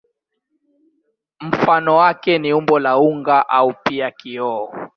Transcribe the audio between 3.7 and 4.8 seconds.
pia kioo.